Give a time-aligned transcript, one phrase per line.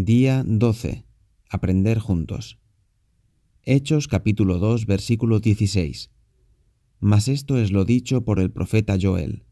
[0.00, 1.04] Día 12.
[1.50, 2.60] Aprender juntos.
[3.64, 6.12] Hechos capítulo 2 versículo 16.
[7.00, 9.44] Mas esto es lo dicho por el profeta Joel.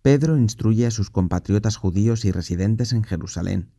[0.00, 3.70] Pedro instruye a sus compatriotas judíos y residentes en Jerusalén.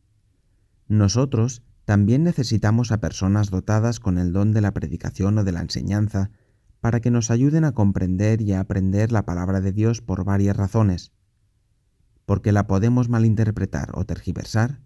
[0.86, 5.62] Nosotros también necesitamos a personas dotadas con el don de la predicación o de la
[5.62, 6.30] enseñanza
[6.78, 10.56] para que nos ayuden a comprender y a aprender la palabra de Dios por varias
[10.56, 11.10] razones
[12.26, 14.80] porque la podemos malinterpretar o tergiversar,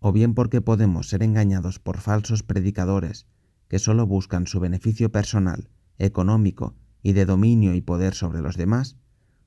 [0.00, 3.26] o bien porque podemos ser engañados por falsos predicadores
[3.68, 8.96] que solo buscan su beneficio personal, económico y de dominio y poder sobre los demás,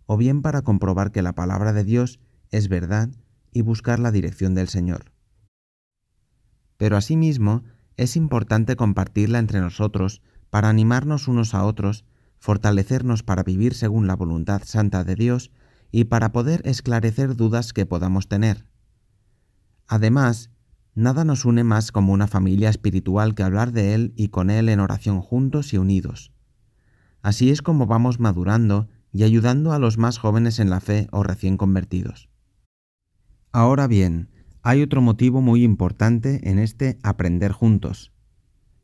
[0.06, 2.20] o bien para comprobar que la palabra de Dios
[2.50, 3.10] es verdad
[3.52, 5.12] y buscar la dirección del Señor.
[6.78, 7.64] Pero asimismo,
[7.98, 12.06] es importante compartirla entre nosotros para animarnos unos a otros,
[12.40, 15.52] fortalecernos para vivir según la voluntad santa de Dios
[15.92, 18.66] y para poder esclarecer dudas que podamos tener.
[19.88, 20.52] Además,
[20.96, 24.70] nada nos une más como una familia espiritual que hablar de Él y con Él
[24.70, 26.32] en oración juntos y unidos.
[27.22, 31.24] Así es como vamos madurando y ayudando a los más jóvenes en la fe o
[31.24, 32.30] recién convertidos.
[33.52, 34.30] Ahora bien,
[34.62, 38.12] hay otro motivo muy importante en este aprender juntos.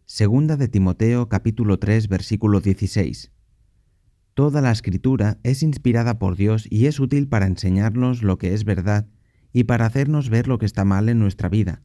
[0.06, 3.32] Segunda de Timoteo capítulo 3 versículo 16.
[4.34, 8.66] Toda la escritura es inspirada por Dios y es útil para enseñarnos lo que es
[8.66, 9.08] verdad
[9.52, 11.84] y para hacernos ver lo que está mal en nuestra vida.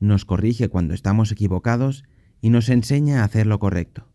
[0.00, 2.04] Nos corrige cuando estamos equivocados
[2.40, 4.08] y nos enseña a hacer lo correcto.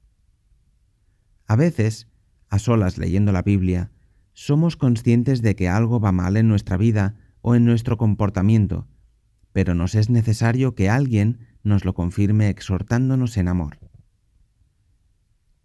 [1.45, 2.07] A veces,
[2.49, 3.91] a solas leyendo la Biblia,
[4.33, 8.87] somos conscientes de que algo va mal en nuestra vida o en nuestro comportamiento,
[9.51, 13.82] pero nos es necesario que alguien nos lo confirme exhortándonos en amor.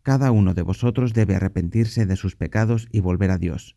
[0.08, 3.76] Cada uno de vosotros debe arrepentirse de sus pecados y volver a Dios.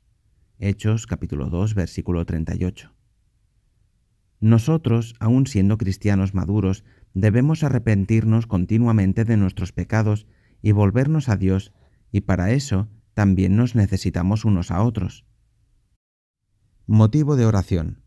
[0.59, 2.93] Hechos capítulo 2 versículo 38.
[4.39, 10.25] Nosotros, aun siendo cristianos maduros, debemos arrepentirnos continuamente de nuestros pecados
[10.61, 11.73] y volvernos a Dios,
[12.14, 15.25] y para eso también nos necesitamos unos a otros.
[16.87, 18.03] Motivo de oración.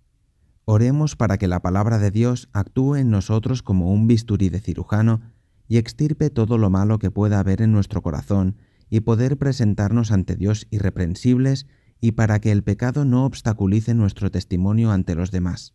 [0.65, 5.34] Oremos para que la palabra de Dios actúe en nosotros como un bisturí de cirujano
[5.69, 8.57] y extirpe todo lo malo que pueda haber en nuestro corazón
[8.91, 11.67] y poder presentarnos ante Dios irreprensibles
[12.01, 15.75] y para que el pecado no obstaculice nuestro testimonio ante los demás.